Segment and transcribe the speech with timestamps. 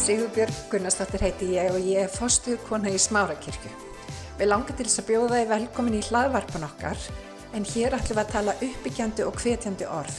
[0.00, 3.68] Sigurbjörg Gunnarsdóttir heiti ég og ég er fostuð kona í Smárakirkju.
[4.38, 7.02] Við langar til þess að bjóða þið velkomin í hlaðvarpan okkar
[7.58, 10.14] en hér ætlum við að tala uppbyggjandi og hvetjandi orð.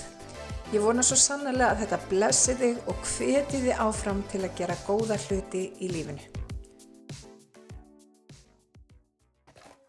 [0.75, 4.75] Ég vona svo sannlega að þetta blessi þig og hveti þið áfram til að gera
[4.85, 6.27] góða hluti í lífinu.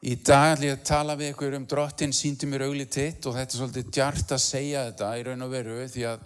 [0.09, 3.37] Í dag ætlum ég að tala við ykkur um drottin síndi mér auglið titt og
[3.37, 6.25] þetta er svolítið djart að segja þetta í raun og veru því að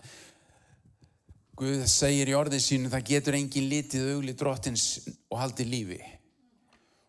[1.57, 4.85] Guð segir í orðin sínu það getur engin litið auglið drottins
[5.31, 6.01] og haldið lífi.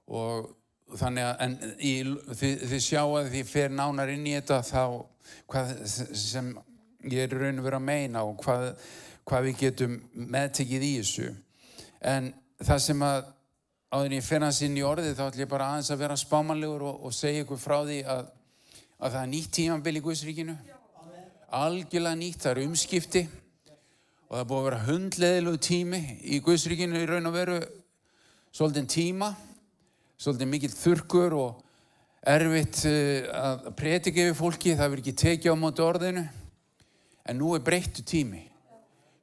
[0.08, 0.48] Og
[0.96, 1.92] þannig að í,
[2.32, 4.84] þið, þið sjá að því fer nánar inn í þetta þá
[6.16, 6.54] sem
[7.12, 8.70] ég er raun og veru að meina og hvað,
[9.28, 11.34] hvað við getum meðtekið í þessu.
[12.08, 12.30] En
[12.64, 13.20] það sem að
[13.98, 16.88] áður ég fer hans inn í orðið þá ætlum ég bara aðeins að vera spámanlegur
[16.88, 18.24] og, og segja ykkur frá því að,
[18.96, 20.56] að það er nýtt tímanbili í Guðsríkinu
[21.58, 23.26] algjörlega nýtt, það eru umskipti
[24.28, 27.60] og það búið að vera hundleðilegu tími í Guðsríkinu í raun og veru.
[28.52, 29.32] Svolítið tíma
[30.18, 31.64] svolítið mikill þurkur og
[32.28, 34.76] erfitt eh, að pretika yfir fólki.
[34.76, 36.26] Það verður ekki tekið á móti orðinu.
[37.28, 38.44] En nú er breyttu tími.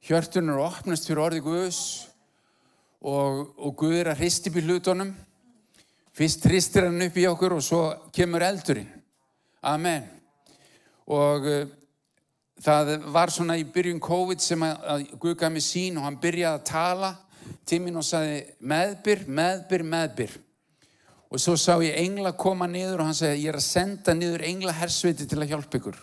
[0.05, 1.79] Hjörtunur opnast fyrir orði Guðs
[3.01, 5.15] og, og Guð er að hristi upp í hlutunum.
[6.15, 7.81] Fyrst hristir hann upp í okkur og svo
[8.15, 8.91] kemur eldurinn.
[9.65, 10.05] Amen.
[11.11, 11.65] Og uh,
[12.63, 16.19] það var svona í byrjun COVID sem að, að Guð gaf mig sín og hann
[16.21, 17.11] byrjaði að tala
[17.67, 20.35] til mín og sagði meðbyr, meðbyr, meðbyr.
[21.33, 24.45] Og svo sá ég engla koma niður og hann sagði ég er að senda niður
[24.47, 25.97] engla hersveiti til að hjálpa ykkur.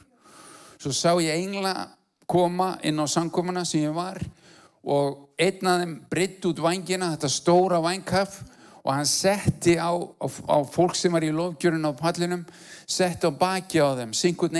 [0.83, 1.75] Svo sá ég engla
[2.29, 4.21] koma inn á samkomuna sem ég var
[4.83, 8.41] og einn af þeim britt út vangina, þetta stóra vangkaf
[8.83, 12.43] og hann setti á, á, á fólk sem var í lofgjörun á pallinum
[12.87, 14.55] setti á baki á þeim syngut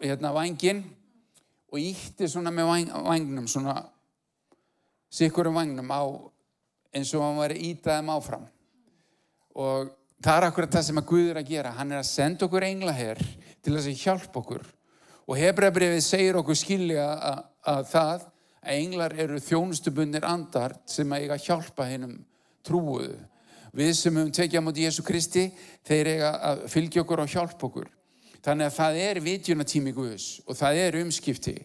[0.00, 0.84] hérna, vangin
[1.70, 3.76] og ítti svona með vang, vangnum svona
[5.12, 6.02] sikkurum vagnum á
[6.94, 8.48] eins og hann var að íta þeim áfram.
[9.54, 9.92] Og
[10.22, 11.74] það er akkurat það sem að Guð er að gera.
[11.76, 13.20] Hann er að senda okkur engla hér
[13.62, 14.66] til þess að hjálpa okkur.
[15.30, 18.26] Og Hebreabrifið segir okkur skilja að, að það
[18.60, 22.18] að englar eru þjónustubundir andar sem að eiga að hjálpa hennum
[22.66, 23.16] trúuðu.
[23.76, 25.46] Við sem höfum tekið á móti Jésu Kristi,
[25.86, 27.90] þeir eiga að fylgja okkur og hjálpa okkur.
[28.40, 31.58] Þannig að það er vitjunatími Guðs og það er umskipti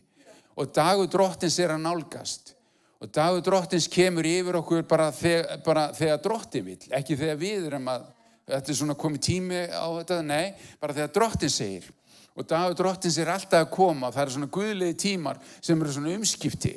[0.56, 2.54] og dagur drottins er að nálgast
[3.00, 7.68] og dagur drottins kemur yfir okkur bara þegar, bara þegar drottin vil, ekki þegar við
[7.70, 8.06] erum að,
[8.52, 11.90] þetta er svona komið tími á þetta, nei, bara þegar drottin segir
[12.36, 14.12] og dagur drottins er alltaf að koma.
[14.12, 16.74] Það eru svona guðlegi tímar sem eru svona umskipti.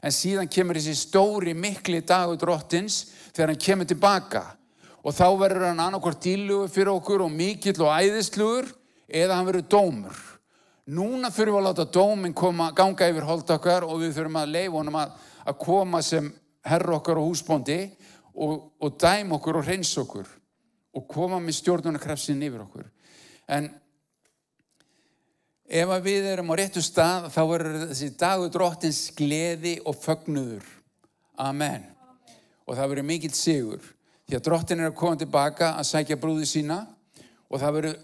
[0.00, 3.02] En síðan kemur þessi stóri mikli dagur drottins
[3.34, 4.44] þegar hann kemur tilbaka.
[5.02, 8.70] Og þá verður hann annarkort dílugur fyrir okkur og mikill og æðislugur
[9.08, 10.20] eða hann verður dómur.
[10.90, 14.54] Núna þurfum við að láta dóminn koma ganga yfir hold okkar og við þurfum að
[14.54, 15.12] leifa honum að,
[15.46, 16.30] að koma sem
[16.66, 17.80] herr okkar og húsbóndi
[18.34, 20.26] og, og dæm okkur og hreins okkur
[20.96, 22.88] og koma með stjórnunarkrafsin yfir okkur.
[23.50, 23.68] En
[25.70, 30.64] Ef við erum á réttu stað þá verður þessi dagur drottins gleði og fögnuður.
[31.38, 31.84] Amen.
[32.66, 33.84] Og það verður mikill sigur.
[34.26, 36.80] Því að drottin er að koma tilbaka að sækja brúði sína
[37.46, 38.00] og það verður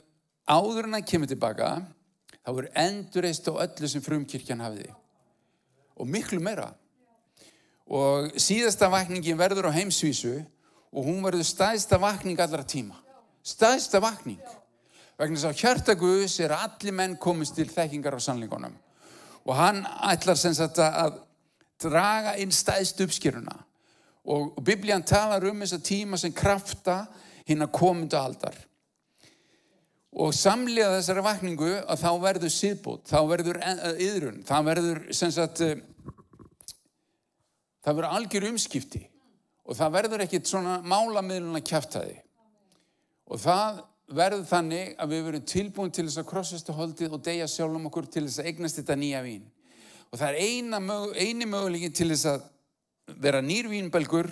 [0.46, 1.70] áður en að kemur tilbaka
[2.36, 4.92] þá verður endurreist á öllu sem frumkirkjan hafiði.
[5.98, 6.68] Og miklu meira.
[7.90, 10.36] Og síðasta vakningin verður á heimsvísu
[10.94, 12.94] og hún verður staðista vakning allra tíma.
[13.42, 14.38] Staðista vakning
[15.16, 18.74] vegna þess að hjarta Guðs er að allir menn komist til þekkingar á sannleikonum
[19.46, 21.20] og hann ætlar sem sagt að
[21.82, 23.56] draga inn stæðst uppskýruna
[24.26, 27.04] og biblían talar um þessa tíma sem krafta
[27.46, 28.56] hinn að komundu aldar.
[30.16, 33.60] Og samlega þessari vakningu að þá verður síðbútt, þá verður
[34.02, 35.62] yðrun, þá verður sem sagt
[37.84, 39.04] það verður algjör umskipti.
[39.66, 42.20] Og það verður ekkit svona málamiðluna kæftæði
[43.26, 47.22] og það verður þannig að við verum tilbúin til þess að krossast að holdið og
[47.26, 49.46] deyja sjálfum okkur til þess að eignast þetta nýja vín.
[50.12, 50.80] Og það er eina,
[51.18, 52.46] eini möguleikin til þess að
[53.22, 54.30] vera nýrvínbelgur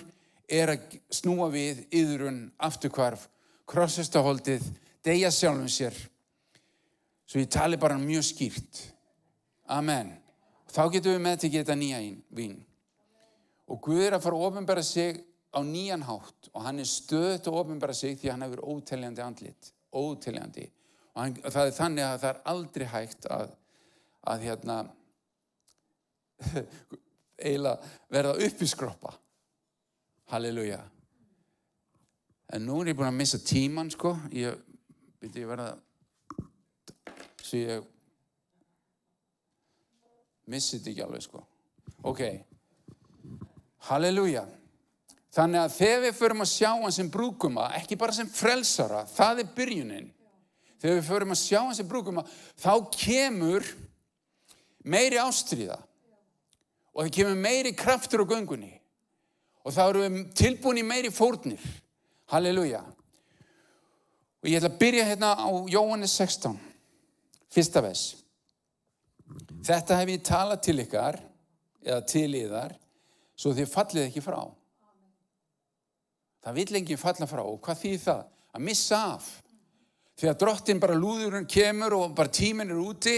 [0.50, 3.26] er að snúa við yðurun afturkvarf,
[3.66, 4.66] krossast að holdið,
[5.04, 5.96] deyja sjálfum sér.
[7.26, 8.82] Svo ég tali bara mjög skýrt.
[9.72, 10.12] Amen.
[10.68, 12.00] Og þá getum við með til að geta nýja
[12.36, 12.58] vín.
[13.66, 15.22] Og Guð er að fara að ofinbæra sig
[15.54, 19.72] á nýjan hátt og hann er stöðt og ofinbæra sig því hann hefur óteljandi andlit,
[19.94, 20.68] óteljandi.
[21.14, 23.52] Og hann, það er þannig að það er aldrei hægt að,
[24.34, 24.78] að hérna
[27.44, 29.14] eiginlega verða upp í skroppa
[30.32, 30.80] halleluja.
[32.54, 34.14] En nú er ég búin að missa tíman sko.
[34.34, 34.58] Ég
[35.24, 35.70] að verða
[37.44, 37.86] svo ég
[40.50, 41.42] missi þetta ekki alveg sko.
[42.10, 42.22] Ok.
[43.88, 44.44] Halleluja.
[45.34, 49.42] Þannig að þegar við förum að sjá hann sem brúkuma, ekki bara sem frelsara, það
[49.42, 50.06] er byrjunin.
[50.78, 52.22] Þegar við förum að sjá hann sem brúkuma,
[52.60, 53.66] þá kemur
[54.84, 55.80] meiri ástriða
[56.94, 58.70] og það kemur meiri kraftur á göngunni
[59.64, 61.62] og þá erum við tilbúin í meiri fórnir.
[62.30, 62.84] Halleluja.
[64.44, 66.54] Og ég ætla að byrja hérna á Jóhannes 16,
[67.50, 68.02] fyrsta vers.
[69.64, 71.16] Þetta hef ég talað til ykkar,
[71.84, 72.74] eða til yðar,
[73.34, 74.44] svo þið fallið ekki frá.
[76.44, 78.24] Það vil enginn falla frá og hvað þýð það?
[78.54, 79.28] Að missa af.
[80.20, 83.16] Þegar drottin bara lúðurinn kemur og bara tíminn er úti,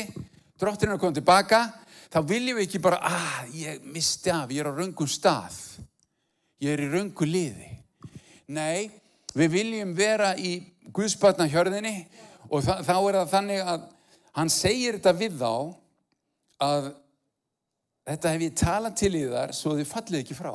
[0.57, 1.61] drottin er að koma tilbaka,
[2.09, 5.59] þá viljum við ekki bara, ah, ég misti af, ég er á raungum stað.
[6.63, 7.73] Ég er í raungu liði.
[8.55, 8.87] Nei,
[9.35, 10.61] við viljum vera í
[10.95, 12.07] Guðsbatna hjörðinni
[12.47, 13.91] og þá er það þannig að
[14.39, 15.53] hann segir þetta við þá
[16.63, 16.89] að
[18.07, 20.55] þetta hef ég talað til í þar svo þið fallið ekki frá.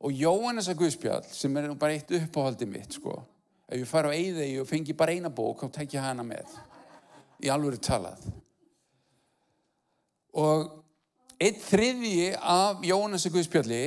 [0.00, 3.18] Og Jóhannes að Guðspjall, sem er bara eitt uppáhaldi mitt, sko,
[3.68, 6.54] ef ég fara á Eidegi og fengi bara eina bók, þá tek ég hana með.
[7.44, 8.22] Í alvöru talað.
[10.40, 10.70] Og
[11.40, 13.82] einn þriðji af Jóhannes að Guðspjalli,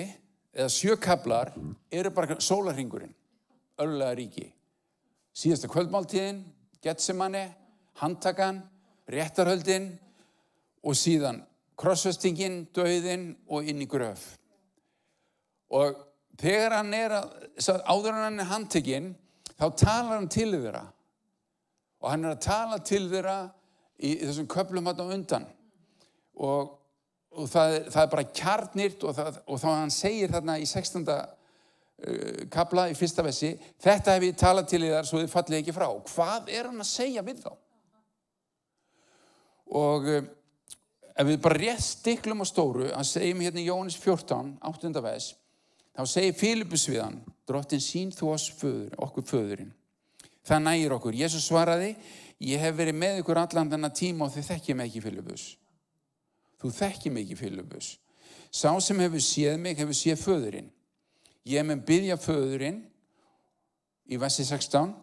[0.54, 1.54] eða sjökablar,
[1.90, 3.16] eru bara sólarringurinn,
[3.82, 4.46] örlega ríki.
[5.34, 6.44] Síðasta kvöldmáltíðin,
[6.84, 7.48] Getsemanni,
[8.04, 8.62] handtakan,
[9.10, 9.90] réttarhöldin
[10.84, 11.42] og síðan
[11.80, 14.36] krossvestingin, döiðin og inn í gröf.
[15.74, 15.98] Og
[16.40, 17.32] þegar hann er að,
[17.88, 19.12] áður hann er handtekinn,
[19.58, 20.86] þá talar hann til þeirra.
[22.04, 23.38] Og hann er að tala til þeirra
[23.98, 25.48] í, í þessum köplum hann á undan.
[26.34, 26.74] Og,
[27.34, 31.08] og það, það er bara kjarnirt og, það, og þá hann segir þarna í 16.
[32.04, 35.76] Uh, kapla í fyrsta vessi, þetta hef ég talað til þér svo þið fallið ekki
[35.76, 35.86] frá.
[36.10, 37.52] Hvað er hann að segja við þá?
[39.80, 40.26] Og uh,
[41.14, 44.92] ef við bara rétt stiklum á stóru, hann segir mér hérna í Jónis 14, 8.
[45.06, 45.30] vers,
[45.94, 49.74] þá segir Fílipus við hann, drottin sín þú föður, okkur föðurinn.
[50.44, 51.16] Það nægir okkur.
[51.16, 51.94] Jésús svaraði,
[52.44, 55.44] ég hef verið með ykkur allan þennan tíma og þið þekkjum ekki Fílipus.
[56.60, 57.94] Þú þekkjum ekki Fílipus.
[58.54, 60.68] Sá sem hefur séð mig hefur séð föðurinn.
[61.48, 62.84] Ég mun byggja föðurinn
[64.08, 64.94] í versi 16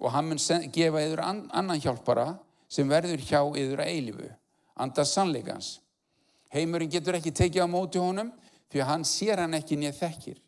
[0.00, 0.40] og hann mun
[0.72, 2.34] gefa yfir annan hjálpara
[2.70, 4.28] sem verður hjá yfir að eilifu.
[4.80, 5.80] Andar sannleikans.
[6.54, 8.30] Heimurinn getur ekki tekið á móti honum
[8.70, 10.38] því að hann sér hann ekki nýja þekkir.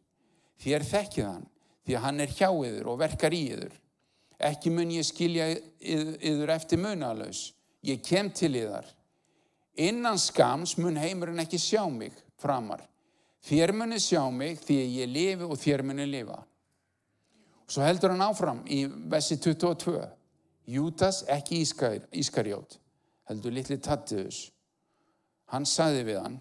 [0.62, 1.46] Þér þekkið hann
[1.82, 3.74] því að hann er hjá yður og verkar í yður.
[4.42, 5.48] Ekki mun ég skilja
[5.82, 7.50] yður eftir munalaus.
[7.82, 8.86] Ég kem til yðar.
[9.82, 12.82] Innan skams mun heimurinn ekki sjá mig framar.
[13.42, 16.38] Þér muni sjá mig því að ég lifi og þér muni lifa.
[17.66, 20.02] Og svo heldur hann áfram í vessi 22.
[20.70, 22.76] Jútas ekki Ískarjót,
[23.26, 24.44] heldur litli Tattiðus.
[25.50, 26.36] Hann sagði við hann,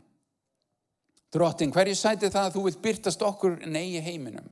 [1.31, 4.49] Drottin, hverju sæti það að þú vilt byrtast okkur negi heiminum?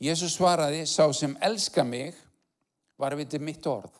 [0.00, 2.16] Jésús svaraði, sá sem elska mig
[3.00, 3.92] var við til mitt orð.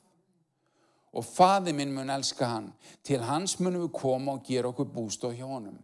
[1.13, 2.71] Og faði minn mun elska hann.
[3.05, 5.77] Til hans munum við koma og gera okkur bústóð hjá honum.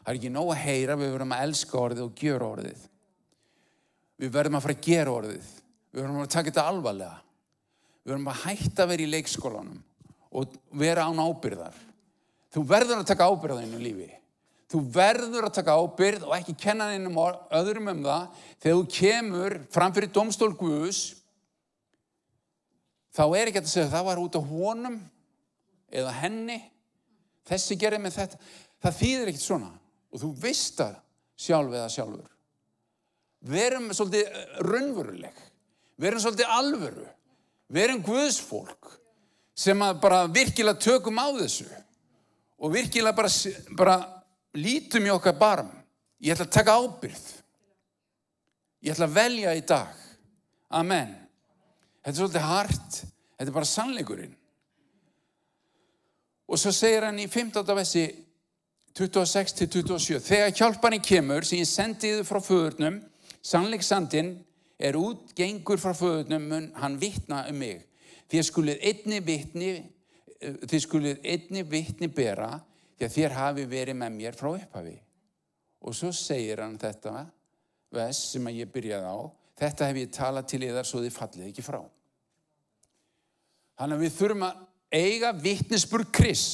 [0.00, 2.84] Það er ekki nóg að heyra, við verðum að elska orðið og gera orðið.
[4.20, 5.50] Við verðum að fara að gera orðið.
[5.90, 7.18] Við verðum að taka þetta alvarlega.
[8.00, 9.82] Við verðum að hætta að vera í leikskólanum
[10.30, 11.76] og vera án ábyrðar.
[12.50, 14.10] Þú verður að taka ábyrðaðinu lífi.
[14.70, 18.42] Þú verður að taka ábyrð og ekki kenna hennum öðrum um það.
[18.62, 21.00] Þegar þú kemur framfyrir domstól Guðus
[23.10, 25.00] þá er ekki að segja það var út á honum
[25.90, 26.60] eða henni.
[27.50, 28.38] Þessi gerir með þetta.
[28.80, 29.72] Það þýðir ekkert svona.
[30.14, 30.94] Og þú veist það
[31.40, 32.30] sjálf eða sjálfur.
[33.50, 35.42] Verum svolítið raunveruleg.
[36.00, 37.08] Verum svolítið alvöru.
[37.70, 38.94] Verum Guðsfólk
[39.60, 41.66] sem að bara virkilega tökum á þessu.
[42.60, 43.30] Og virkilega bara,
[43.74, 43.98] bara
[44.58, 45.70] lítum í okkar barm.
[46.20, 47.28] Ég ætla að taka ábyrð
[48.80, 49.94] ég ætla að velja í dag.
[50.80, 51.12] Amen.
[52.00, 53.00] Þetta er svolítið hart.
[53.36, 54.36] Þetta er bara sannleikurinn.
[56.50, 57.62] Og svo segir hann í 15.
[57.78, 58.04] vessi
[58.96, 62.96] 26 til 27 þegar hjálparinn kemur sem ég sendiði frá föðurnum
[63.46, 64.32] sannleiksandinn
[64.80, 67.84] er útgengur frá föðurnum hann vittna um mig.
[68.26, 69.70] Því að skulið einni vittni
[70.40, 72.56] þið skulið einni vittni bera
[73.00, 74.96] því að þér hafi verið með mér frá upphafi.
[75.80, 77.24] Og svo segir hann þetta
[77.96, 79.18] ves sem að ég byrjaði á,
[79.60, 81.80] þetta hef ég talað til yðar svo þið fallið ekki frá.
[83.80, 84.58] Þannig að við þurfum að
[85.00, 86.44] eiga vittnesbúr Kris.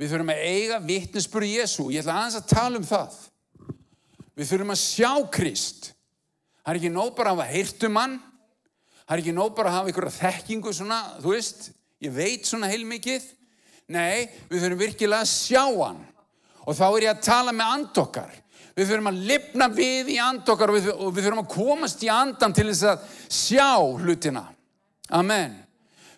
[0.00, 1.90] Við þurfum að eiga vittnesbúr Jésu.
[1.92, 3.18] Ég ætla aðeins að tala um það.
[4.32, 5.90] Við þurfum að sjá Krist.
[6.64, 8.16] Það er ekki nóg bara að hafa heyrtum hann.
[9.04, 12.70] Það er ekki nóg bara að hafa ykkur þekkingu svona, þú veist, ég veit svona
[12.70, 13.26] heilmikið.
[13.90, 16.04] Nei, við þurfum virkilega að sjá hann.
[16.68, 18.34] Og þá er ég að tala með andokkar.
[18.76, 22.04] Við þurfum að lifna við í and okkar og við, og við þurfum að komast
[22.06, 24.44] í andan til þess að sjá hlutina.
[25.18, 25.56] Amen.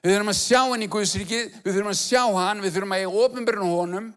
[0.03, 3.03] Við þurfum að sjá henni í Guðsriki, við þurfum að sjá hann, við þurfum að
[3.03, 4.09] eiga ofinbjörn honum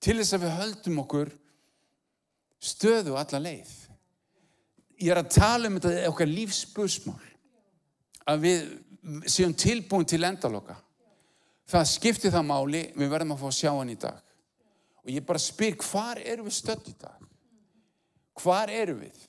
[0.00, 1.32] til þess að við höldum okkur
[2.60, 3.72] stöðu alla leið.
[5.00, 7.20] Ég er að tala um þetta okkar lífsbursmál.
[8.28, 8.64] Að við
[9.32, 10.76] séum tilbúin til endaloka.
[11.70, 14.22] Það skiptir það máli, við verðum að fá að sjá hann í dag.
[15.04, 17.26] Og ég bara spyr, hvar eru við stödd í dag?
[18.40, 19.20] Hvar eru við?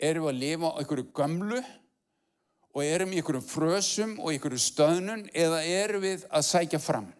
[0.00, 1.60] Erum við að lifa á einhverju gömlu
[2.74, 7.10] og erum í einhverjum frösum og einhverju stöðnun eða erum við að sækja fram?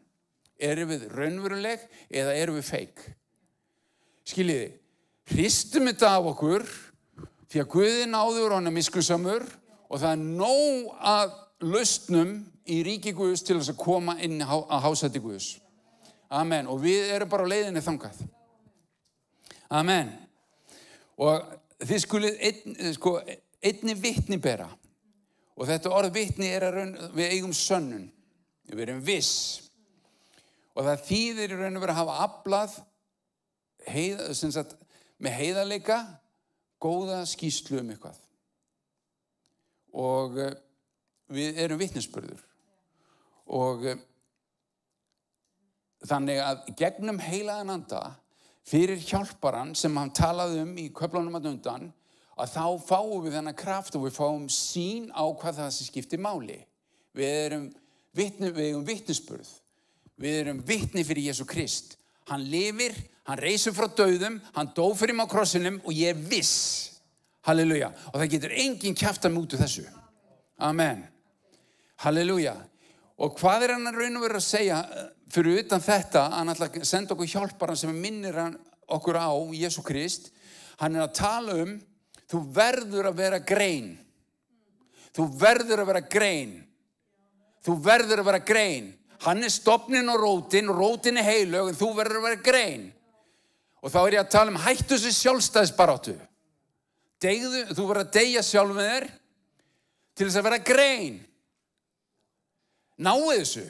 [0.56, 3.04] Erum við raunveruleg eða erum við feik?
[4.25, 4.73] Skiljiði,
[5.35, 6.64] hristum þetta af okkur
[7.52, 9.44] því að Guðin áður hann er miskusamur
[9.90, 12.37] og það er nóg að lausnum
[12.71, 15.54] í ríki Guðs til þess að koma inn á hásætti Guðs.
[16.35, 16.68] Amen.
[16.71, 18.23] Og við erum bara á leiðinni þangað.
[19.75, 20.12] Amen.
[21.21, 21.44] Og
[21.85, 23.18] þið skulið ein, sko,
[23.64, 24.68] einni vittni bera.
[25.54, 28.09] Og þetta orð vittni er að raun, við eigum sönnun.
[28.71, 29.71] Við erum viss.
[30.75, 32.76] Og það þýðir í raun og verið að hafa aflað
[33.87, 34.76] heið, sagt,
[35.23, 35.99] með heiðarleika
[36.83, 38.18] góða skýslu um eitthvað.
[39.94, 40.56] Og eh,
[41.33, 42.43] við erum vittnesbörður.
[43.54, 44.02] Og eh,
[46.09, 48.02] þannig að gegnum heilaðan anda
[48.64, 51.90] fyrir hjálparan sem hann talaði um í köflunum að undan
[52.35, 56.23] að þá fáum við þennan kraft og við fáum sín á hvað það sem skiptir
[56.23, 56.59] máli.
[57.14, 57.69] Við erum
[58.16, 59.52] vitni, við erum vittnesbörð.
[60.19, 61.97] Við erum vittni fyrir Jésu Krist.
[62.31, 62.95] Hann lifir,
[63.28, 66.90] hann reysur frá döðum, hann dó fyrir mig á krossinum og ég viss.
[67.45, 67.93] Halleluja.
[68.12, 69.85] Og það getur enginn kæft að mútu þessu.
[70.59, 71.04] Amen.
[72.02, 72.54] Halleluja.
[73.22, 74.78] Og hvað er hann að raun og vera að segja
[75.30, 78.38] fyrir utan þetta, hann ætla að senda okkur hjálparan sem minnir
[78.90, 80.32] okkur á Jésu Krist,
[80.80, 81.76] hann er að tala um
[82.30, 83.94] þú verður að vera grein.
[85.14, 86.54] Þú verður að vera grein.
[87.64, 88.90] Þú verður að vera grein.
[89.24, 92.88] Hann er stopnin og rótin rótin er heilög en þú verður að vera grein.
[93.84, 96.16] Og þá er ég að tala um hættu þessi sjálfstæðisbaráttu.
[97.22, 99.06] Degðu, þú verður að deyja sjálf með þér
[100.14, 101.16] til þess að vera grein
[102.98, 103.64] náðu þessu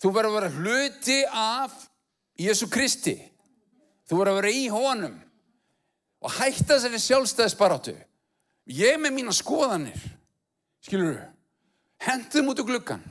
[0.00, 1.72] Þú verður að vera hluti af
[2.40, 3.18] Jésu Kristi.
[4.08, 5.18] Þú verður að vera í honum
[6.20, 7.94] og hætta þessari sjálfstæðisbaráttu.
[8.70, 10.00] Ég með mína skoðanir,
[10.84, 11.26] skilur þú,
[12.06, 13.04] hendum út úr gluggan.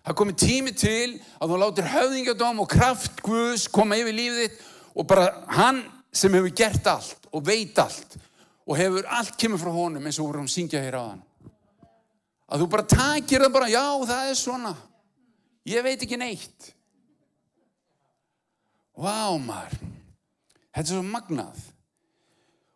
[0.00, 4.62] Það komi tími til að þú látir höfðingjadóm og kraft Guðs koma yfir lífið þitt
[4.96, 8.16] og bara hann sem hefur gert allt og veit allt
[8.66, 11.22] og hefur allt kemur frá honum eins og vorum syngja hér á hann.
[12.50, 14.74] Að þú bara takir það bara, já það er svona.
[15.70, 16.70] Ég veit ekki neitt.
[19.00, 19.76] Vá maður,
[20.74, 21.60] þetta er svo magnað.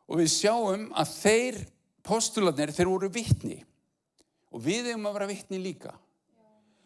[0.09, 1.59] Og við sjáum að þeir
[2.07, 3.59] postularnir, þeir voru vittni.
[4.54, 5.93] Og við hefum að vera vittni líka.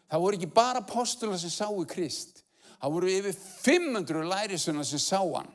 [0.08, 2.42] Það voru ekki bara postular sem sáu Krist.
[2.78, 5.50] Það voru yfir 500 lærisuna sem sá hann.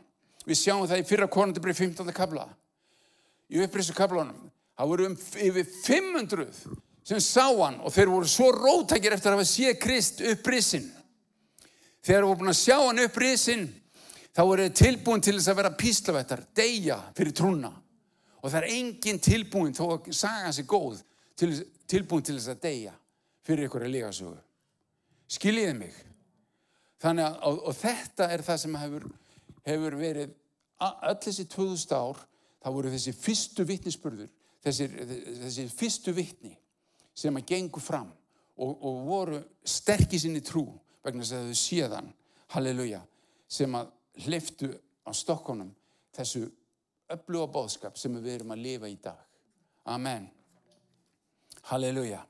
[0.45, 2.13] Við sjáum það í fyrra konundabrið 15.
[2.13, 2.45] kabla.
[3.49, 4.51] Í upprisu kablanum.
[4.77, 6.67] Það voru um yfir 500
[7.03, 10.86] sem sá hann og þeir voru svo rótækir eftir að hafa séð Krist upprisinn.
[12.03, 13.65] Þegar voru búin að sjá hann upprisinn
[14.33, 17.74] þá voru þeir tilbúin til þess að vera píslavættar, deyja fyrir trúna.
[18.43, 21.03] Og það er engin tilbúin þó að saga er góð
[21.39, 21.51] til,
[21.91, 22.95] tilbúin til þess að deyja
[23.43, 24.33] fyrir ykkur að liga svo.
[25.31, 25.93] Skiljiði mig.
[27.03, 29.07] Þannig að og þetta er það sem hefur,
[29.67, 30.36] hefur verið
[30.83, 32.19] öll þessi 2000 ár,
[32.63, 34.29] það voru þessi fyrstu vittnisspörður,
[34.63, 34.88] þessi,
[35.43, 36.53] þessi fyrstu vittni
[37.13, 38.10] sem að gengu fram
[38.58, 40.65] og, og voru sterk í sinni trú
[41.03, 42.12] vegna þess að þau séðan,
[42.53, 43.01] halleluja,
[43.50, 43.89] sem að
[44.25, 44.70] hliftu
[45.03, 45.74] á stokkonum
[46.15, 46.46] þessu
[47.13, 49.20] öfluga bóðskap sem við erum að lifa í dag.
[49.91, 50.29] Amen.
[51.70, 52.22] Halleluja.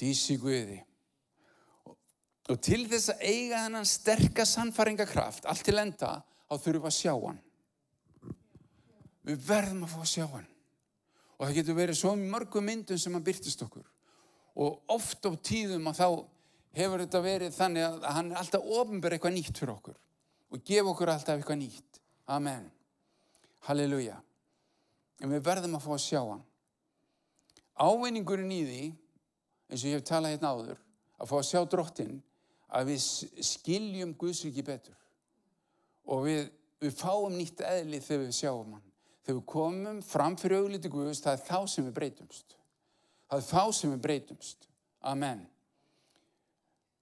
[0.00, 0.80] Dísi Guði.
[2.50, 6.16] Og, til þess að eiga þennan sterka sannfaringakraft, allt til enda,
[6.48, 7.42] þá þurfum við að sjá hann.
[9.28, 10.51] Við verðum að fá að sjá hann
[11.42, 13.82] og það getur verið svo mörgum myndum sem hann byrtist okkur.
[14.62, 16.06] Og oft á tíðum að þá
[16.78, 19.96] hefur þetta verið þannig að hann er alltaf ofinbæri eitthvað nýtt fyrir okkur.
[20.54, 21.98] Og gefa okkur alltaf eitthvað nýtt.
[22.30, 22.68] Amen.
[23.66, 24.20] Halleluja.
[25.18, 26.44] En við verðum að fá að sjá hann.
[27.74, 30.78] Ávinningurinn í því eins og ég hef talað hérna áður
[31.18, 32.14] að fá að sjá drottin
[32.70, 33.02] að við
[33.50, 34.94] skiljum Guðsriki betur.
[36.06, 36.46] Og við,
[36.78, 38.91] við fáum nýtt eðli þegar við sjáum hann
[39.22, 42.56] þegar við komum fram fyrir augliti Guðs, það er þá sem við breytumst.
[43.30, 44.68] Það er þá sem við breytumst.
[45.12, 45.44] Amen.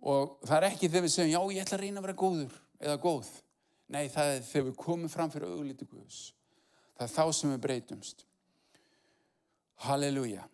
[0.00, 2.58] Og það er ekki þegar við segjum, já, ég ætla að reyna að vera góður
[2.80, 3.32] eða góð.
[3.90, 6.20] Nei, það er þegar við komum fram fyrir augliti Guðs.
[6.96, 8.24] Það er þá sem við breytumst.
[9.80, 10.46] Halleluja.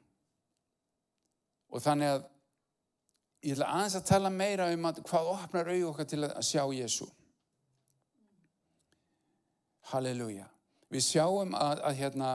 [1.75, 2.27] Og þannig að
[3.47, 6.63] ég ætla aðeins að tala meira um að hvað opnar auð okkar til að sjá
[6.75, 7.09] Jésu.
[9.93, 10.47] Halleluja.
[10.93, 12.29] Við sjáum að, að hérna,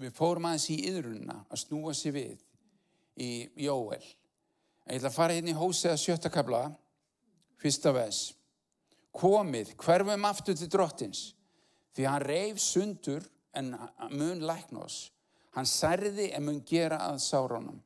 [0.00, 2.44] við fórum aðeins í yðrunna að snúa sér við
[3.20, 3.30] í
[3.66, 4.02] Jóel.
[4.90, 6.62] Ég ætla að fara hérna í hósið að sjötta kabla,
[7.60, 8.22] fyrsta ves.
[9.14, 11.20] Komið, hverfum aftur til drottins,
[11.94, 13.74] því hann reif sundur en
[14.14, 15.10] mun lækna oss.
[15.54, 17.80] Hann særði en mun gera að sárónum.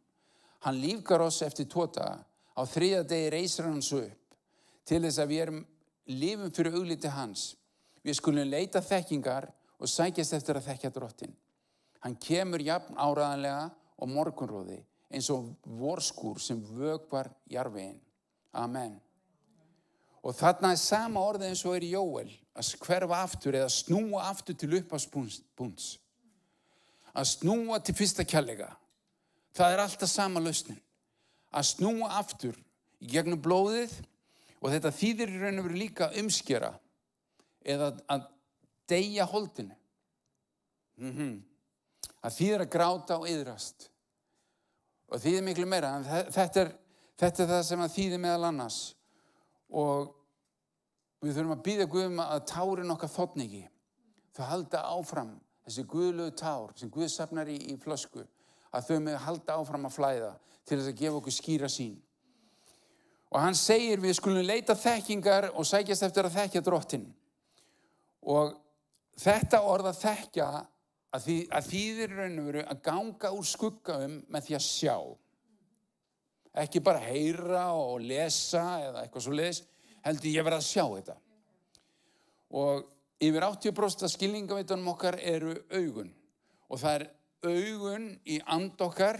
[0.64, 2.06] Hann lífgar oss eftir tóta,
[2.54, 4.36] á þriða degi reysir hans upp,
[4.84, 5.62] til þess að við erum
[6.12, 7.54] lífum fyrir augliti hans.
[8.04, 9.48] Við skulum leita þekkingar
[9.80, 11.32] og sækjast eftir að þekkja drottin.
[12.04, 14.82] Hann kemur jafn áraðanlega og morgunróði
[15.14, 18.00] eins og vorskur sem vögvar jarfiðin.
[18.52, 18.98] Amen.
[20.24, 24.24] Og þarna er sama orðið eins og er í Jóel, að hverfa aftur eða snúa
[24.30, 25.88] aftur til uppháspunns.
[27.14, 28.70] Að snúa til fyrsta kjallega.
[29.54, 30.80] Það er alltaf sama lausnin.
[31.54, 32.56] Að snúa aftur
[33.00, 33.92] í gegnum blóðið
[34.60, 36.72] og þetta þýðir í raun og veru líka umskjera
[37.64, 38.28] eða að
[38.88, 39.74] deyja holdinu.
[40.96, 41.42] Mm -hmm.
[42.22, 43.90] Það þýðir að gráta og yðrast.
[45.08, 46.02] Og þýðir miklu meira.
[46.30, 46.70] Þetta er,
[47.16, 48.78] þetta er það sem að þýðir meðal annars.
[49.70, 50.14] Og
[51.20, 53.68] við þurfum að býða Guðum að tárin okkar þotningi.
[54.34, 58.24] Það halda áfram þessi Guðlögu tár sem Guð sapnar í, í flösku.
[58.74, 60.32] Að þau með halda áfram að flæða
[60.64, 61.98] til þess að gefa okkur skýra sín.
[63.34, 67.06] Og hann segir við skulum leita þekkingar og sækjast eftir að þekkja drottin.
[68.30, 68.54] Og
[69.20, 70.48] þetta orð að þekkja
[71.14, 74.96] að, því, að þýðir raun og veru að ganga úr skuggaum með því að sjá.
[76.64, 79.62] Ekki bara heyra og lesa eða eitthvað svo leiðis,
[80.06, 81.16] heldur ég verið að sjá þetta.
[82.54, 82.84] Og
[83.24, 86.12] yfir 80% af skilningaveitunum okkar eru augun.
[86.70, 87.06] Og það er
[87.44, 89.18] augun í and okkar,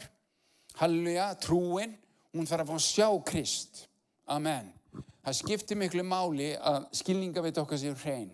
[0.78, 1.96] halluja, trúin,
[2.34, 3.84] hún þarf að fá að sjá Krist.
[4.30, 4.70] Amen.
[5.24, 8.32] Það skiptir miklu máli að skilningaveit okkar séu hrein.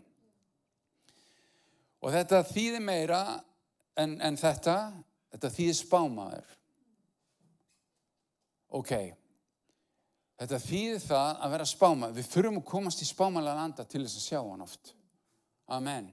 [2.01, 3.21] Og þetta þýðir meira
[4.01, 4.77] en, en þetta,
[5.35, 6.55] þetta þýðir spámaður.
[8.71, 8.93] Ok,
[10.39, 12.17] þetta þýðir það að vera spámaður.
[12.17, 14.95] Við þurfum að komast í spámalega landa til þess að sjá hann oft.
[15.71, 16.09] Amen.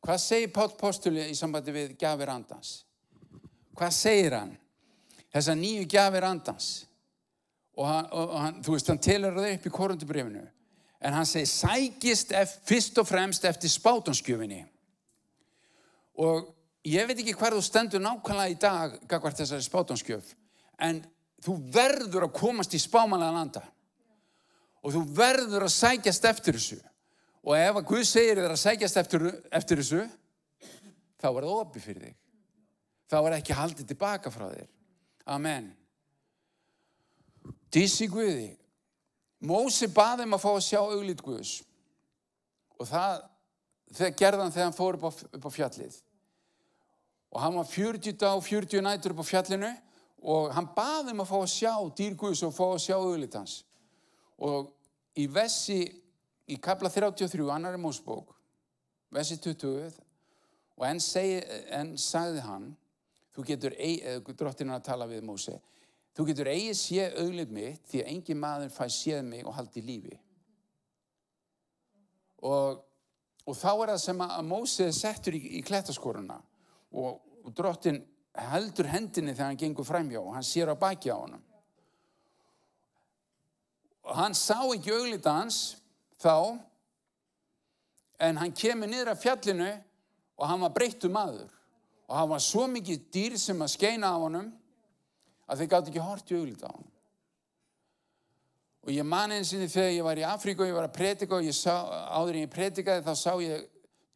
[0.00, 2.80] Hvað segir Pál Postuli í sambandi við gafir andans?
[3.76, 4.54] Hvað segir hann?
[5.30, 6.70] Þessar nýju gafir andans.
[7.76, 10.42] Og, hann, og hann, þú veist, hann telur það upp í korundubrifinu.
[11.00, 12.34] En hann segir, sækist
[12.68, 14.64] fyrst og fremst eftir spátanskjöfinni.
[16.20, 16.50] Og
[16.86, 20.34] ég veit ekki hvað þú stendur nákvæmlega í dag gagvart þessari spátanskjöf,
[20.84, 21.02] en
[21.44, 23.62] þú verður að komast í spámanlega landa.
[24.84, 26.80] Og þú verður að sækjast eftir þessu.
[27.44, 30.04] Og ef að Guð segir þér að sækjast eftir, eftir þessu,
[31.20, 32.16] þá er það opið fyrir þig.
[33.10, 34.68] Þá er ekki haldið tilbaka frá þér.
[35.34, 35.70] Amen.
[37.72, 38.50] Dísi Guði.
[39.48, 41.56] Mósi baði um að fá að sjá auglít Guðs.
[42.76, 45.96] Og það gerðan þegar hann fór upp á, upp á fjallið.
[47.30, 49.70] Og hann var 40 dag og 40 nætur upp á fjallinu
[50.20, 53.38] og hann baði um að fá að sjá dýr Guðs og fá að sjá auglít
[53.38, 53.60] hans.
[54.40, 54.72] Og
[55.16, 55.80] í vessi,
[56.50, 58.34] í kapla 33, annar er mósbók,
[59.14, 59.94] vessi 20,
[60.80, 61.00] og enn,
[61.76, 62.70] enn sagði hann,
[63.36, 63.76] þú getur,
[64.36, 65.56] drottin að tala við Mósi,
[66.16, 69.84] þú getur eigi sé auglít mitt því að engin maður fæ séð mig og haldi
[69.84, 70.16] lífi.
[72.40, 72.80] Og,
[73.44, 76.40] og þá er það sem að Mósi settur í, í klettaskoruna
[76.92, 77.20] og,
[77.56, 78.00] drottin
[78.50, 81.40] heldur hendinni þegar hann gengur fræmjá og hann sér á baki á hann.
[84.06, 85.80] Og hann sá ekki auglita hans
[86.22, 86.58] þá
[88.20, 89.70] en hann kemur niður af fjallinu
[90.36, 91.50] og hann var breyttu maður
[92.08, 94.48] og hann var svo mikið dýr sem að skeina á honum
[95.50, 96.88] að þeir gátt ekki hort í auglita á hann.
[98.80, 101.50] Og ég man einsinni þegar ég var í Afríku og ég var að predika og
[101.52, 101.74] sá,
[102.16, 103.66] áður en ég predikaði þá sá ég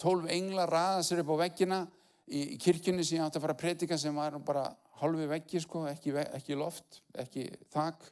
[0.01, 1.81] tólf engla raða sér upp á veggina
[2.29, 4.65] í, kirkjunni sem ég átti að fara að predika sem var bara
[5.01, 8.09] halvi veggi sko, ekki, ekki loft, ekki þak.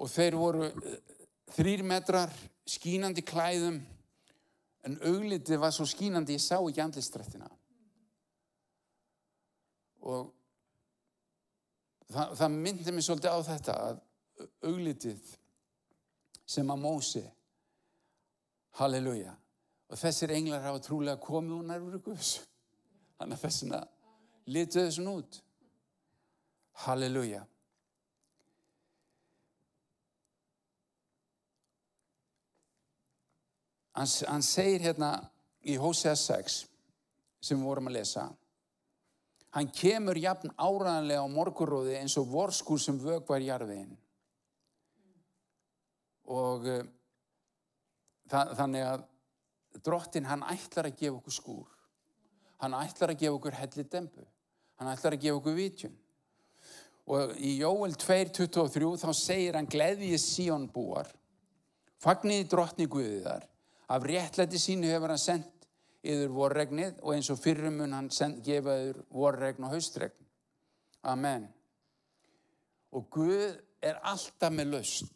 [0.00, 0.70] Og þeir voru
[1.54, 2.32] þrýr metrar,
[2.68, 3.80] skínandi klæðum,
[4.86, 7.50] en auglitið var svo skínandi, ég sá ekki andlistrættina.
[10.00, 10.30] Og
[12.08, 14.00] það, það myndi mér svolítið á þetta að
[14.70, 15.34] auglitið
[16.50, 17.22] sem að Mósi,
[18.80, 19.34] halleluja,
[19.90, 22.34] og þessir englar hafa trúlega komið úr nærvöru Guðs.
[23.18, 23.80] Þannig að þessina
[24.46, 25.40] litu þessun út.
[26.86, 27.44] Halleluja.
[34.00, 35.14] hann, hann segir hérna
[35.66, 36.60] í Hosea 6
[37.40, 38.28] sem við vorum að lesa
[39.56, 43.90] hann kemur jafn áraðanlega á morguróði eins og vorskur sem vögvar jarðin
[46.30, 46.82] og uh,
[48.30, 49.06] þannig að
[49.84, 51.70] drottin hann ætlar að gefa okkur skúr.
[52.60, 54.26] Hann ætlar að gefa okkur helli dembu
[54.80, 55.96] hann ætlar að gefa okkur vitjun.
[57.10, 61.10] Og í Jóel 2.23 þá segir hann gleðið síonbúar
[62.00, 63.44] fagniði drottni Guðiðar
[63.90, 65.66] af réttlæti sínu hefur hann sendt
[66.00, 68.08] yfir vorregnið og eins og fyrrum mun hann
[68.44, 70.16] gefa yfir vorregn og haustregn.
[71.04, 71.48] Amen.
[72.96, 75.10] Og Guð er alltaf með lausn.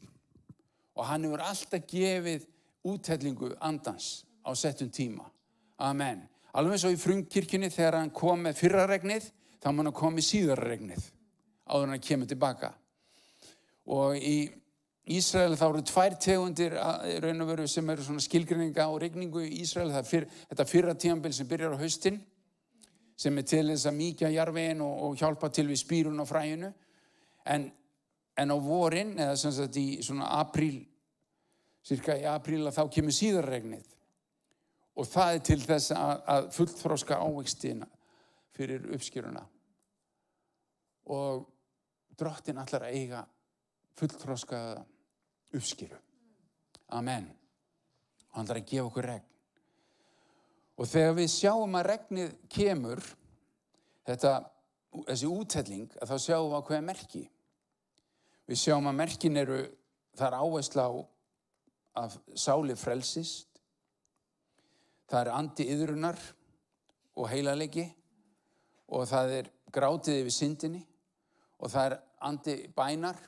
[0.95, 2.45] Og hann hefur alltaf gefið
[2.85, 5.25] úthellingu andans á settum tíma.
[5.79, 6.23] Amen.
[6.55, 10.69] Alveg og í frumkirkjunni þegar hann kom með fyrra regnið þá mun hann komið síðara
[10.69, 11.09] regnið
[11.67, 12.75] áður hann kemur tilbaka.
[13.91, 14.37] Og í
[15.15, 19.43] Ísrael þá eru tvær tegundir að- raun og veru sem eru svona skilgrinninga og regningu
[19.45, 19.91] í Ísrael.
[20.05, 22.21] Fyr, þetta fyrra tíambil sem byrjar á haustin
[23.17, 26.73] sem er til þess að mýkja jarvegin og, og hjálpa til við spýrun á fræinu.
[27.45, 27.73] En,
[28.37, 30.87] en á vorin eða sem sagt í svona apríl
[31.85, 33.94] cirka í apríl að þá kemur síðarregnið
[34.95, 37.89] og það er til þess að, að fullþróska ávextina
[38.55, 39.43] fyrir uppskýruna
[41.15, 41.45] og
[42.19, 43.25] drottin allar að eiga
[43.99, 44.61] fullþróska
[45.55, 45.99] uppskýru
[46.95, 47.31] Amen.
[48.31, 49.31] Og hann ætlar að gefa okkur regn.
[50.75, 53.03] Og þegar við sjáum að regnið kemur
[54.07, 54.33] þetta,
[55.07, 57.25] þessi úthelling að þá sjáum við hvað er merki.
[58.51, 59.61] Við sjáum að merkin eru
[60.19, 60.93] það er áhersla á
[62.05, 63.54] að sáli frelsist
[65.11, 66.21] það er andi yðrunar
[67.15, 67.85] og heilalegi
[68.95, 70.83] og það er grátið yfir syndinni
[71.59, 71.97] og það er
[72.29, 73.19] andi bænar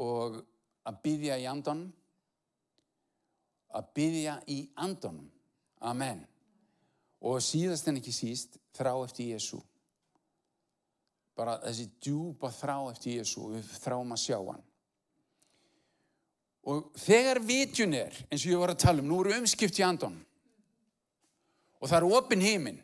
[0.00, 0.40] og
[0.88, 1.90] að byðja í andanum
[3.76, 5.28] að byðja í andanum
[5.80, 6.26] Amen.
[7.24, 9.60] Og síðast en ekki síst þrá eftir Jésu
[11.36, 14.64] bara þessi djúpa þrá eftir Jésu við þráum að sjá hann
[16.68, 19.84] og þegar vitjun er eins og ég var að tala um, nú eru umskipt í
[19.86, 20.20] andanum.
[21.80, 22.80] Og það er opin heiminn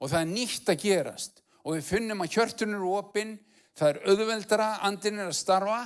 [0.00, 1.42] og það er nýtt að gerast.
[1.62, 3.36] Og við finnum að hjörtun eru opin
[3.78, 5.82] það er auðveldara, andin er að starfa.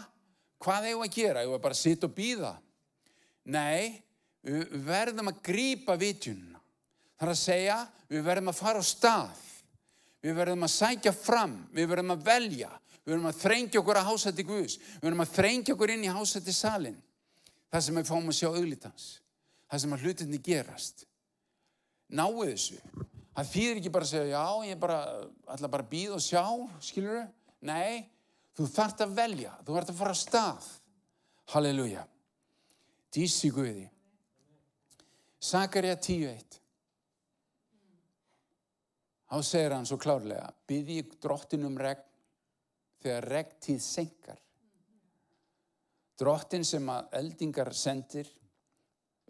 [0.62, 1.42] Hvað við að gera?
[1.42, 2.52] Eigum við bara að sitja og býða?
[3.52, 4.04] Nei,
[4.46, 6.56] við verðum að grípa vitjunna
[7.16, 7.76] það er að segja,
[8.10, 9.44] við verðum að fara á stað.
[10.24, 11.54] Við verðum að sækja fram.
[11.72, 12.70] Við verðum að velja
[13.06, 14.78] við verðum að þrengja okkur að hásætti Guðs.
[14.98, 16.98] Við verðum að þrengja okkur inn í hásætti salin
[17.70, 19.06] það sem við fáum að sjá auglítans
[19.66, 21.06] það sem að hlutinni gerast.
[22.06, 22.80] Náu þessu.
[23.36, 24.98] Það þýðir ekki bara að segja já, ég bara
[25.52, 26.44] ætla bara að býða og sjá
[26.86, 27.32] skilur þau?
[27.66, 28.06] Nei,
[28.56, 29.52] þú þarft að velja.
[29.66, 30.70] Þú þarft að fara á stað.
[31.52, 32.06] Halleluja.
[33.12, 33.86] Dísi Guði.
[35.46, 36.60] Sakarja 10.1
[39.26, 42.02] Þá segir hann svo klárlega Byði drottin um regn
[43.02, 44.40] þegar regntíð senkar
[46.16, 48.28] Drottin sem að eldingar sendir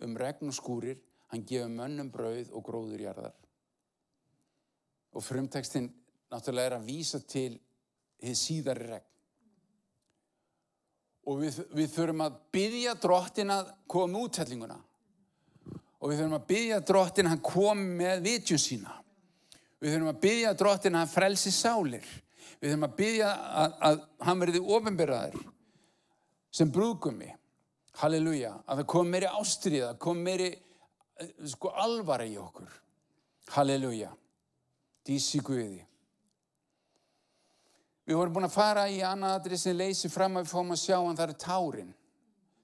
[0.07, 1.00] um regn og skúrir
[1.33, 3.35] hann gefur mönnum brauð og gróður jarðar.
[5.16, 5.88] Og frumtekstinn
[6.31, 7.57] náttúrulega er að vísa til
[8.22, 9.09] hið síðari regn.
[11.26, 14.76] Og við, við þurfum að byggja drottin að koma með úthellinguna
[15.96, 18.94] og við þurfum að byggja drottin að hann komi með vitjun sína.
[19.83, 22.07] Við þurfum að byggja drottin að hann frelsi sálir
[22.61, 23.32] við þurfum að byggja
[23.62, 25.42] að, að hann verði ofinbyrðaður
[26.56, 27.32] sem brúðgumi
[28.00, 32.70] halleluja, að það kom meiri ástriða kom meiri eh, sko alvara í okkur.
[33.54, 34.11] Halleluja.
[35.06, 35.85] Dísi Guði.
[38.06, 40.82] Við vorum búin að fara í annað aðrið sem leysi fram að við fáum að
[40.82, 41.92] sjá hann það er tárin.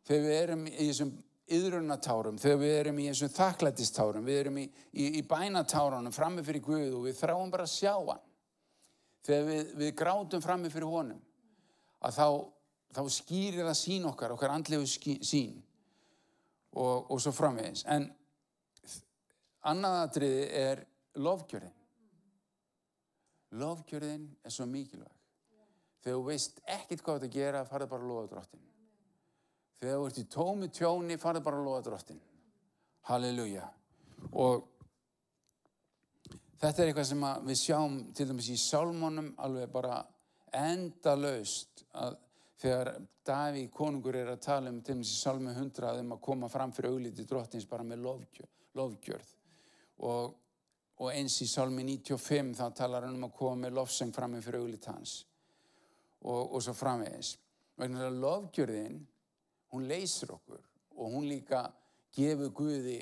[0.06, 1.12] Þegar við erum í þessum
[1.52, 6.64] yðrunatárum, þegar við erum í þessum þakklættistárum, við erum í, í, í bænatárunum frammi fyrir
[6.66, 8.22] Guð og við þráum bara að sjá hann.
[9.22, 11.20] Þegar við, við grátum frammi fyrir honum,
[12.02, 12.26] að þá,
[12.96, 15.60] þá skýrir það sín okkar, okkar andlegu sín
[16.72, 17.84] og, og svo framvegis.
[17.92, 18.08] En
[19.70, 20.84] annað aðriði er
[21.22, 21.78] lofgjörðin.
[23.62, 25.18] Lofgjörðin er svo mikilvæg.
[26.02, 28.62] Þegar þú veist ekkert hvað þetta gera, farðu bara að lofa drottin.
[29.78, 32.20] Þegar þú ert í tómi tjóni, farðu bara að lofa drottin.
[33.06, 33.68] Halleluja.
[34.38, 34.64] Og
[36.62, 39.96] þetta er eitthvað sem að við sjáum til dæmis í sálmónum alveg bara
[40.54, 42.20] endalaust að
[42.62, 46.48] þegar Daví konungur er að tala um til dæmis í sálmi 100 um að koma
[46.50, 48.02] fram fyrir augliti drottins bara með
[48.74, 49.28] lofgjörð.
[50.02, 50.32] Og,
[50.98, 54.48] og eins í sálmi 95 þá talar hann um að koma með lofseng fram með
[54.48, 55.14] fyrir augliti hans
[56.22, 57.36] og, og svo framvegis.
[57.78, 58.98] Vegna að lofgjörðin,
[59.74, 60.66] hún leysir okkur
[60.98, 61.64] og hún líka
[62.14, 63.00] gefur Guði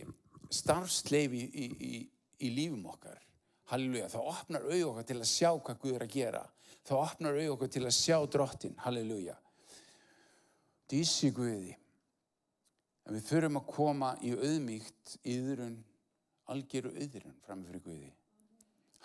[0.53, 2.05] starfsleifi í, í, í,
[2.45, 3.21] í lífum okkar.
[3.71, 6.41] Halleluja, það opnar auð okkar til að sjá hvað Guð er að gera.
[6.89, 8.75] Það opnar auð okkar til að sjá drottin.
[8.83, 9.37] Halleluja.
[10.91, 11.77] Dísi Guði.
[13.07, 15.79] En við þurfum að koma í auðmíkt yðrun,
[16.51, 18.11] algjöru yðrun framfyrir Guði.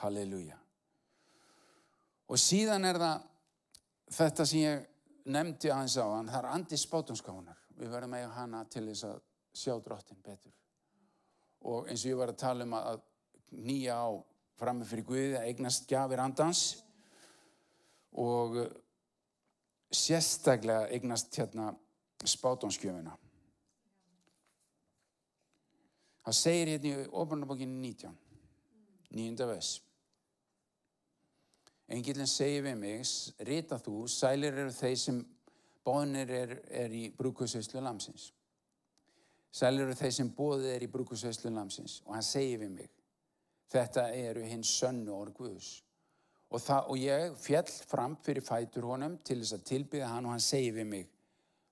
[0.01, 0.57] Halleluja.
[2.25, 3.25] Og síðan er það
[4.17, 4.85] þetta sem ég
[5.29, 7.59] nefndi aðeins á hann, það er andi spátumskáðunar.
[7.77, 9.19] Við verðum að hana til þess að
[9.55, 10.53] sjá drottin betur.
[11.65, 13.03] Og eins og ég var að tala um að
[13.61, 14.09] nýja á
[14.59, 16.63] frammi fyrir Guði að eignast gjafir andans
[18.15, 18.73] og eh,
[19.91, 21.71] sérstaklega eignast hérna
[22.25, 23.13] spátumskjöfuna.
[26.25, 28.15] Það segir hérna í ofurnabokinu 19,
[29.13, 29.45] 9.
[29.45, 29.75] vers.
[31.85, 33.11] Engilin segir við mig,
[33.45, 35.19] rita þú, sælir eru þeir sem
[35.85, 38.31] bóðnir er, er í brúkusveislu lamsins.
[39.53, 42.89] Sælir eru þeir sem bóðið er í brúkusveislu lamsins og hann segir við mig,
[43.73, 45.69] þetta eru hins sönnu orð Guðs.
[46.53, 50.43] Og, og ég fjall fram fyrir fætur honum til þess að tilbyggja hann og hann
[50.43, 51.07] segir við mig,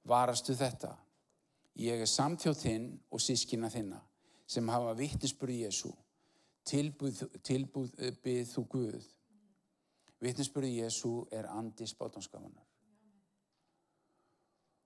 [0.10, 0.95] varastu þetta?
[1.79, 4.01] Ég er samþjóð þinn og sískina þinna
[4.47, 5.93] sem hafa vittnesbúrið Jésu.
[6.67, 9.08] Tilbúð, tilbúð byggð þú Guð
[10.23, 12.63] Vittnesbyrði Jésu er andi spátanskafunar.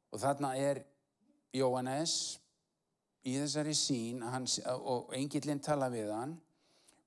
[0.10, 0.82] Og þarna er
[1.54, 2.40] Jóhannes
[3.28, 6.34] í þessari sín hann, og engillin tala við hann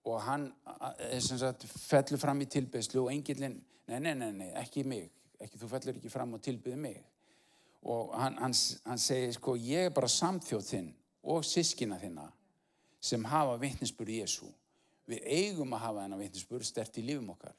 [0.08, 0.48] og hann
[1.20, 3.58] sagt, fellur fram í tilbyðslu og engillin,
[3.90, 7.00] nei, nei, nei, nei, ekki mig, ekki, þú fellur ekki fram og tilbyði mig.
[7.90, 8.54] Og hann, hann,
[8.86, 10.90] hann segir, sko, ég er bara samþjóð þinn
[11.32, 12.26] og sískina þinna
[13.00, 14.48] sem hafa vittnesbyrði Jésu.
[15.08, 17.56] Við eigum að hafa þennan vittnesbyrð stert í lífum okkar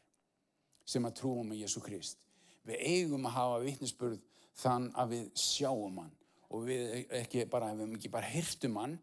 [0.87, 2.21] sem að trúum að Jésu Krist.
[2.67, 4.19] Við eigum að hafa vittnesbörð
[4.61, 6.13] þann að við sjáum hann
[6.51, 8.97] og við ekki bara, við erum ekki bara hirtum hann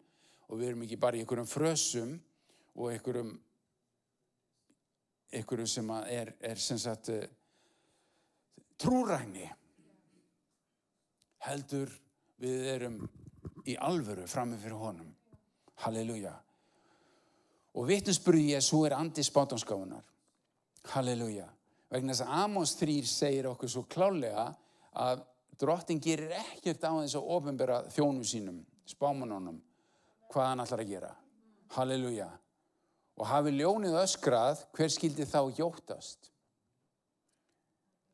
[0.49, 2.17] og við erum ekki bara í einhverjum frösum
[2.79, 3.35] og einhverjum
[5.35, 7.21] einhverjum sem er, er sem sagt uh,
[8.81, 9.47] trúræni
[11.49, 11.91] heldur
[12.41, 13.01] við erum
[13.69, 15.11] í alvöru framið fyrir honum
[15.85, 16.33] halleluja
[17.75, 20.07] og vittnesbörði Jésu er andi spátanskáðunar
[20.95, 21.49] halleluja
[21.93, 24.49] vegna þess að Amos 3 segir okkur svo klálega
[24.99, 25.25] að
[25.59, 29.59] drottin gerir ekkert á þess að ofinbera þjónum sínum, spámanunum,
[30.31, 31.15] hvað hann ætlar að gera.
[31.75, 32.29] Halleluja.
[33.19, 36.31] Og hafi ljónið öskrað, hver skildi þá hjóttast?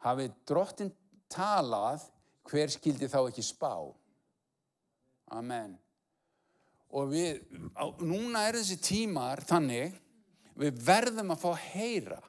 [0.04, 0.92] Hafi drottin
[1.32, 2.06] talað,
[2.48, 3.74] hver skildi þá ekki spá?
[5.36, 5.76] Amen.
[6.94, 7.42] Og við,
[7.76, 9.96] á, núna er þessi tímar þannig,
[10.54, 12.20] við verðum að fá að heyra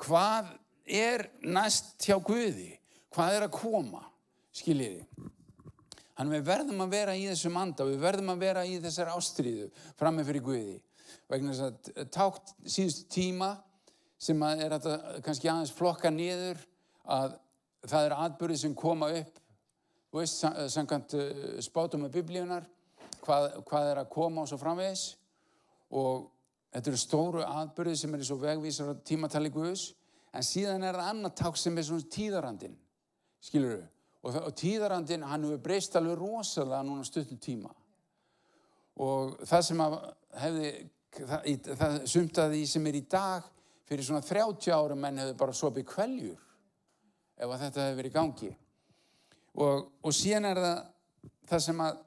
[0.00, 0.50] hvað
[0.84, 2.74] er næst hjá Guði,
[3.14, 4.02] hvað er að koma,
[4.54, 5.04] skiljiði.
[6.14, 9.70] Þannig við verðum að vera í þessum anda, við verðum að vera í þessar ástriðu
[9.98, 10.76] frammeð fyrir Guði.
[11.34, 13.50] Vegna þess að tákt síðustu tíma
[14.24, 14.90] sem að er að
[15.26, 16.60] kannski aðeins flokka niður
[17.04, 17.34] að
[17.84, 19.40] það er atbyrðið sem koma upp,
[20.08, 22.68] þú veist, samkvæmt uh, spátum með biblíunar,
[23.24, 25.08] hvað, hvað er að koma og svo framvegis
[25.94, 26.30] og
[26.74, 29.92] Þetta eru stóru atbyrði sem eru svo vegvísar tímatali Guðs
[30.34, 32.74] en síðan er það annar ták sem er svona tíðarandin,
[33.38, 33.84] skilur þau?
[34.24, 37.70] Og, og tíðarandin, hann hefur breyst alveg rosalega núna stuttum tíma.
[39.04, 39.82] Og það sem
[40.40, 40.70] hefði,
[41.18, 43.46] það, það sumtaði sem er í dag,
[43.88, 46.40] fyrir svona 30 ára menn hefur bara sopið kveljur
[47.34, 48.50] ef að þetta hefur verið gangi.
[49.54, 50.80] Og, og síðan er það,
[51.50, 52.02] það sem að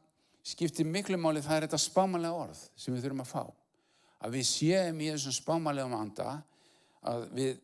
[0.48, 3.41] skiptir miklu máli, það er þetta spámanlega orð sem við þurfum að fá
[4.24, 6.38] að við séum í þessum spámalegum anda
[7.08, 7.60] að við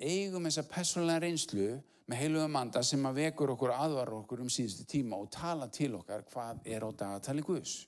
[0.00, 1.68] eigum þessa personlega reynslu
[2.10, 5.92] með heilugum anda sem að vekur okkur aðvar okkur um síðustu tíma og tala til
[6.00, 7.84] okkar hvað er á dagatali Guðs.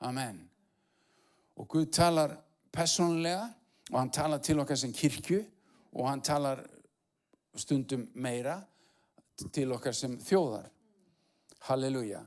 [0.00, 0.40] Amen.
[1.58, 2.36] Og Guð talar
[2.72, 3.48] personlega
[3.90, 5.40] og hann talar til okkar sem kirkju
[5.92, 6.62] og hann talar
[7.58, 8.60] stundum meira
[9.52, 10.68] til okkar sem þjóðar.
[11.68, 12.22] Halleluja.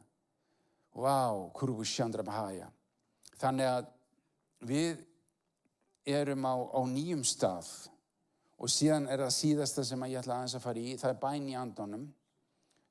[0.92, 2.68] Vá, wow, kurvu shandra bahaya.
[3.40, 3.86] Þannig að
[4.68, 5.06] við
[6.06, 7.70] erum á, á nýjum stað
[8.62, 11.48] og síðan er það síðasta sem ég ætla aðeins að fara í, það er bæn
[11.50, 12.04] í andunum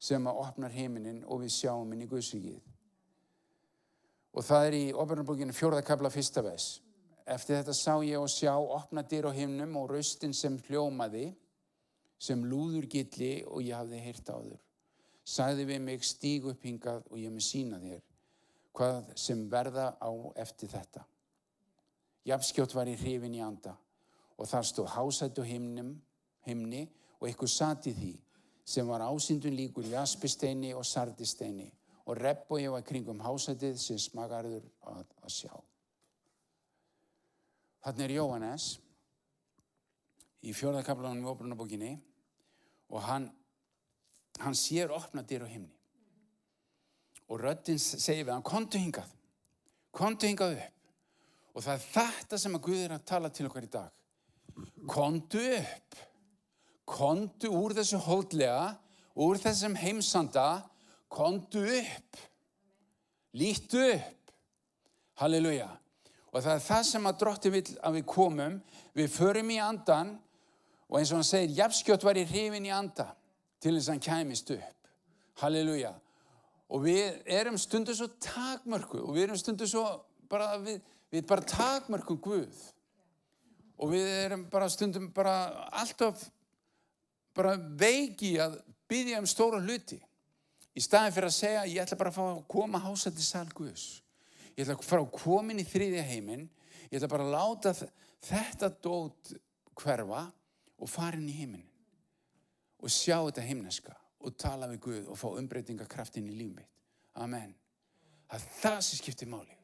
[0.01, 2.63] sem að opnar heiminin og við sjáum inn í Guðsvíkið.
[4.35, 6.69] Og það er í ofurnarbókinu fjórðakabla fyrsta vegs.
[7.27, 11.33] Eftir þetta sá ég og sjá opna dyr á himnum og raustin sem hljómaði,
[12.21, 14.63] sem lúður gilli og ég hafði heyrt á þur.
[15.25, 18.07] Sæði við mig stíg upp hingað og ég með sína þér
[18.77, 21.03] hvað sem verða á eftir þetta.
[22.27, 23.75] Jafnskjótt var ég hrifin í anda
[24.41, 25.95] og þar stóð hásættu himnum,
[26.47, 26.87] himni
[27.21, 28.13] og satt í því
[28.65, 31.71] sem var ásindun líkur jaspisteini og sardisteini
[32.07, 35.53] og rebbói var kringum hásætið sem smagarður að, að sjá.
[37.85, 38.71] Þannig er Jóhannes
[40.45, 41.93] í fjörðakablanum í óbrunabókinni
[42.91, 43.29] og hann,
[44.41, 45.73] hann sér opna dyr á himni.
[47.31, 49.11] Og röddinn segir við hann, kontu hingað,
[49.95, 50.77] kontu hingað upp.
[51.55, 53.91] Og það er þetta sem að Guð er að tala til okkar í dag.
[54.91, 56.01] Kontu upp,
[56.91, 58.75] kontu úr þessu hóldlega,
[59.23, 60.49] úr þessum heimsanda,
[61.11, 62.19] kontu upp,
[63.37, 64.35] lítu upp.
[65.21, 65.69] Halleluja.
[66.31, 68.61] Og það er það sem að drotti vil að við komum,
[68.97, 70.15] við förum í andan
[70.87, 73.11] og eins og hann segir, jafnskjótt var í hrifin í anda
[73.61, 74.91] til þess að hann kæmist upp.
[75.43, 75.93] Halleluja.
[76.71, 79.85] Og við erum stundu svo takmörku og við erum stundu svo
[80.31, 80.79] bara, við,
[81.11, 82.61] við bara takmörkum Guð.
[83.81, 85.35] Og við erum bara stundum bara
[85.81, 86.23] alltaf
[87.35, 88.59] bara veiki að
[88.91, 89.99] byggja um stóra hluti.
[90.77, 93.27] Í staðin fyrir að segja, ég ætla bara að fá að koma að hása til
[93.27, 93.87] sal Guðs.
[94.55, 96.45] Ég ætla að fara að koma inn í þriðja heiminn.
[96.91, 97.73] Ég ætla bara að láta
[98.27, 99.33] þetta dót
[99.81, 100.27] hverfa
[100.81, 101.67] og fara inn í heiminn.
[102.81, 106.71] Og sjá þetta heimneska og tala við Guð og fá umbreytingakraftin í líf mitt.
[107.21, 107.55] Amen.
[108.31, 109.57] Það er það sem skiptir máli.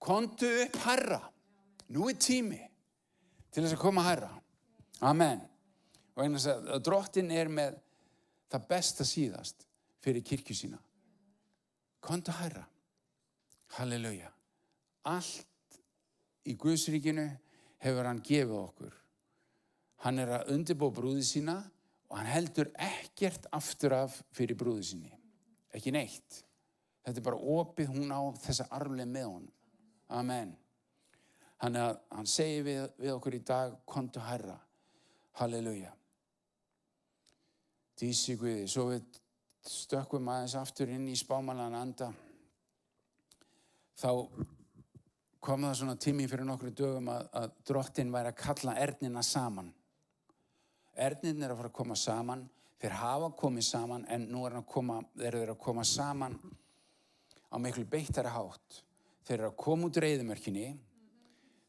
[0.00, 1.20] Kontu upp herra.
[1.92, 2.60] Nú er tími
[3.50, 4.30] til þess að koma herra.
[5.04, 5.42] Amen.
[6.14, 7.76] Og einnig að drottin er með
[8.50, 9.66] það besta síðast
[10.02, 10.78] fyrir kirkju sína.
[12.00, 12.64] Kontu herra.
[13.76, 14.30] Halleluja.
[15.06, 15.78] Allt
[16.48, 17.26] í Guðsríkinu
[17.84, 18.96] hefur hann gefið okkur.
[20.04, 21.58] Hann er að undirbú brúði sína
[22.08, 25.12] og hann heldur ekkert aftur af fyrir brúði síni.
[25.76, 26.40] Ekki neitt.
[27.04, 29.54] Þetta er bara opið hún á þessa arfleg með honum.
[30.10, 30.56] Amen.
[31.60, 34.56] Hann, að, hann segir við, við okkur í dag, kontu herra.
[35.38, 35.92] Halleluja.
[38.00, 38.64] Dísi Guði.
[38.64, 39.18] Svo við
[39.68, 42.08] stökkum aðeins aftur inn í spámalan anda.
[44.00, 44.08] Þá
[45.44, 49.68] kom það svona tími fyrir nokkru dögum að, að drottin væri að kalla ernina saman.
[50.96, 52.48] Ernin er að fara að koma saman.
[52.80, 56.38] Þeir hafa komið saman en nú er koma, þeir eru að koma saman
[57.52, 58.82] á miklu beittara hátt.
[59.28, 60.68] Þeir eru að koma út reyðumörkinni.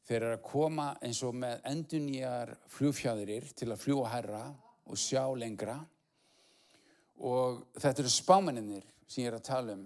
[0.08, 4.46] Þeir eru að koma eins og með endunýjar fljúfjæðirir til að fljúa herra
[4.88, 5.82] og sjá lengra.
[7.22, 9.86] Og þetta eru spámennir sem ég er að tala um.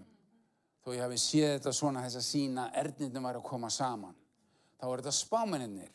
[0.85, 4.15] Þó ég hafi séð þetta svona þess að sína erðnindum var að koma saman.
[4.79, 5.91] Þá er þetta spámennir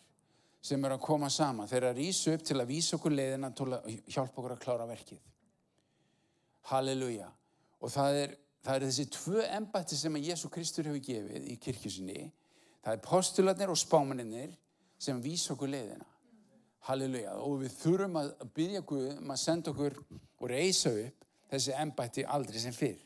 [0.61, 1.69] sem eru að koma saman.
[1.71, 4.65] Þeir eru að rýsa upp til að vísa okkur leiðina til að hjálpa okkur að
[4.65, 5.21] klára verkið.
[6.71, 7.31] Halleluja.
[7.81, 8.35] Og það er,
[8.67, 12.27] það er þessi tvö embætti sem að Jésu Kristur hefur gefið í kirkjusinni.
[12.85, 14.53] Það er postularnir og spámennir
[15.01, 16.05] sem vísa okkur leiðina.
[16.91, 17.39] Halleluja.
[17.41, 22.25] Og við þurfum að byrja Guð um að senda okkur og reysa upp þessi embætti
[22.27, 22.99] aldrei sem fyrr.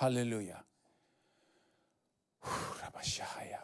[0.00, 0.58] Halleluja.
[2.82, 3.60] Rabashaya.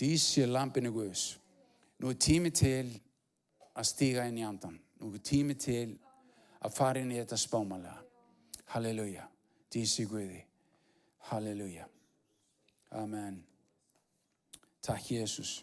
[0.00, 1.38] Dísi lampinu Guðs.
[2.00, 2.88] Nú er tími til
[3.74, 4.78] að stíga inn í andan.
[5.00, 5.98] Nú er tími til
[6.64, 8.00] að fara inn í þetta spámalega.
[8.74, 9.28] Halleluja.
[9.70, 10.42] Dísi Guði.
[11.30, 11.86] Halleluja.
[12.90, 13.42] Amen.
[14.82, 15.62] Takk Jésús.